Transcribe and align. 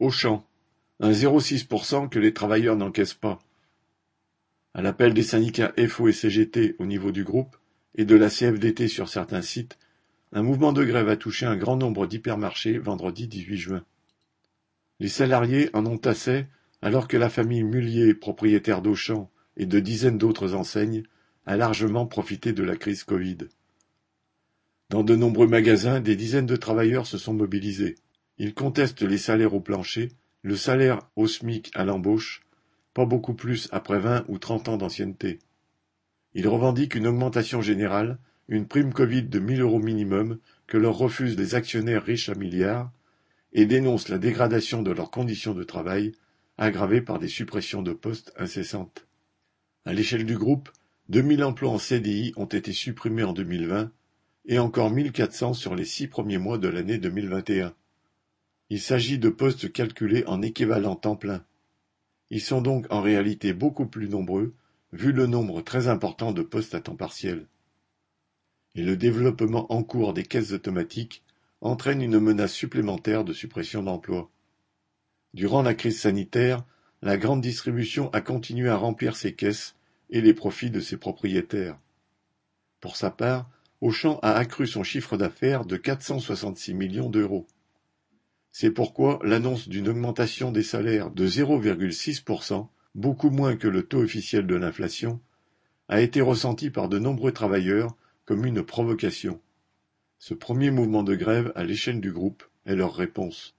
Auchan, 0.00 0.46
un 0.98 1.12
zéro 1.12 1.40
six 1.40 1.62
pour 1.62 1.84
cent 1.84 2.08
que 2.08 2.18
les 2.18 2.32
travailleurs 2.32 2.76
n'encaissent 2.76 3.14
pas. 3.14 3.38
À 4.72 4.80
l'appel 4.80 5.12
des 5.12 5.22
syndicats 5.22 5.74
FO 5.88 6.08
et 6.08 6.12
CGT 6.12 6.76
au 6.78 6.86
niveau 6.86 7.12
du 7.12 7.22
groupe 7.22 7.56
et 7.96 8.06
de 8.06 8.16
la 8.16 8.30
CFDT 8.30 8.88
sur 8.88 9.10
certains 9.10 9.42
sites, 9.42 9.78
un 10.32 10.42
mouvement 10.42 10.72
de 10.72 10.84
grève 10.84 11.10
a 11.10 11.16
touché 11.16 11.44
un 11.44 11.56
grand 11.56 11.76
nombre 11.76 12.06
d'hypermarchés 12.06 12.78
vendredi 12.78 13.28
18 13.28 13.56
juin. 13.58 13.84
Les 15.00 15.08
salariés 15.08 15.68
en 15.74 15.84
ont 15.84 16.00
assez 16.06 16.46
alors 16.80 17.06
que 17.06 17.18
la 17.18 17.28
famille 17.28 17.62
Mullier, 17.62 18.14
propriétaire 18.14 18.80
d'Auchan 18.80 19.30
et 19.58 19.66
de 19.66 19.80
dizaines 19.80 20.18
d'autres 20.18 20.54
enseignes, 20.54 21.02
a 21.44 21.58
largement 21.58 22.06
profité 22.06 22.54
de 22.54 22.62
la 22.62 22.76
crise 22.76 23.04
Covid. 23.04 23.38
Dans 24.88 25.04
de 25.04 25.14
nombreux 25.14 25.46
magasins, 25.46 26.00
des 26.00 26.16
dizaines 26.16 26.46
de 26.46 26.56
travailleurs 26.56 27.06
se 27.06 27.18
sont 27.18 27.34
mobilisés. 27.34 27.96
Ils 28.42 28.54
contestent 28.54 29.02
les 29.02 29.18
salaires 29.18 29.52
au 29.52 29.60
plancher, 29.60 30.12
le 30.40 30.56
salaire 30.56 31.00
au 31.14 31.26
SMIC 31.26 31.70
à 31.74 31.84
l'embauche, 31.84 32.40
pas 32.94 33.04
beaucoup 33.04 33.34
plus 33.34 33.68
après 33.70 33.98
vingt 33.98 34.24
ou 34.28 34.38
trente 34.38 34.66
ans 34.70 34.78
d'ancienneté. 34.78 35.40
Ils 36.32 36.48
revendiquent 36.48 36.94
une 36.94 37.06
augmentation 37.06 37.60
générale, 37.60 38.18
une 38.48 38.66
prime 38.66 38.94
Covid 38.94 39.24
de 39.24 39.38
mille 39.40 39.60
euros 39.60 39.78
minimum 39.78 40.38
que 40.66 40.78
leur 40.78 40.96
refusent 40.96 41.36
les 41.36 41.54
actionnaires 41.54 42.02
riches 42.02 42.30
à 42.30 42.34
milliards, 42.34 42.90
et 43.52 43.66
dénoncent 43.66 44.08
la 44.08 44.16
dégradation 44.16 44.82
de 44.82 44.90
leurs 44.90 45.10
conditions 45.10 45.52
de 45.52 45.62
travail, 45.62 46.12
aggravée 46.56 47.02
par 47.02 47.18
des 47.18 47.28
suppressions 47.28 47.82
de 47.82 47.92
postes 47.92 48.32
incessantes. 48.38 49.06
À 49.84 49.92
l'échelle 49.92 50.24
du 50.24 50.38
groupe, 50.38 50.70
deux 51.10 51.20
mille 51.20 51.44
emplois 51.44 51.72
en 51.72 51.78
CDI 51.78 52.32
ont 52.36 52.46
été 52.46 52.72
supprimés 52.72 53.24
en 53.24 53.34
2020 53.34 53.92
et 54.46 54.58
encore 54.58 54.90
1400 54.90 55.52
sur 55.52 55.74
les 55.74 55.84
six 55.84 56.06
premiers 56.06 56.38
mois 56.38 56.56
de 56.56 56.68
l'année 56.68 56.96
2021. 56.96 57.74
Il 58.70 58.80
s'agit 58.80 59.18
de 59.18 59.28
postes 59.28 59.72
calculés 59.72 60.24
en 60.26 60.42
équivalent 60.42 60.94
temps 60.94 61.16
plein. 61.16 61.44
Ils 62.30 62.40
sont 62.40 62.62
donc 62.62 62.86
en 62.90 63.02
réalité 63.02 63.52
beaucoup 63.52 63.86
plus 63.86 64.08
nombreux 64.08 64.54
vu 64.92 65.10
le 65.12 65.26
nombre 65.26 65.60
très 65.60 65.88
important 65.88 66.32
de 66.32 66.42
postes 66.42 66.74
à 66.76 66.80
temps 66.80 66.96
partiel. 66.96 67.46
Et 68.76 68.82
le 68.82 68.96
développement 68.96 69.72
en 69.72 69.82
cours 69.82 70.14
des 70.14 70.22
caisses 70.22 70.52
automatiques 70.52 71.24
entraîne 71.60 72.00
une 72.00 72.20
menace 72.20 72.52
supplémentaire 72.52 73.24
de 73.24 73.32
suppression 73.32 73.82
d'emplois. 73.82 74.30
Durant 75.34 75.62
la 75.62 75.74
crise 75.74 76.00
sanitaire, 76.00 76.64
la 77.02 77.16
grande 77.16 77.40
distribution 77.40 78.08
a 78.10 78.20
continué 78.20 78.68
à 78.68 78.76
remplir 78.76 79.16
ses 79.16 79.34
caisses 79.34 79.74
et 80.10 80.20
les 80.20 80.34
profits 80.34 80.70
de 80.70 80.80
ses 80.80 80.96
propriétaires. 80.96 81.78
Pour 82.80 82.96
sa 82.96 83.10
part, 83.10 83.50
Auchan 83.80 84.18
a 84.22 84.32
accru 84.32 84.66
son 84.66 84.84
chiffre 84.84 85.16
d'affaires 85.16 85.64
de 85.64 85.76
466 85.76 86.74
millions 86.74 87.10
d'euros. 87.10 87.46
C'est 88.52 88.70
pourquoi 88.70 89.20
l'annonce 89.22 89.68
d'une 89.68 89.88
augmentation 89.88 90.50
des 90.50 90.62
salaires 90.62 91.10
de 91.10 91.26
0,6%, 91.26 92.68
beaucoup 92.94 93.30
moins 93.30 93.56
que 93.56 93.68
le 93.68 93.84
taux 93.84 94.02
officiel 94.02 94.46
de 94.46 94.56
l'inflation, 94.56 95.20
a 95.88 96.00
été 96.00 96.20
ressentie 96.20 96.70
par 96.70 96.88
de 96.88 96.98
nombreux 96.98 97.32
travailleurs 97.32 97.96
comme 98.24 98.44
une 98.44 98.62
provocation. 98.62 99.40
Ce 100.18 100.34
premier 100.34 100.70
mouvement 100.70 101.02
de 101.02 101.14
grève 101.14 101.52
à 101.54 101.64
l'échelle 101.64 102.00
du 102.00 102.12
groupe 102.12 102.44
est 102.66 102.76
leur 102.76 102.94
réponse. 102.94 103.56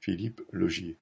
Philippe 0.00 0.40
Logier 0.50 0.96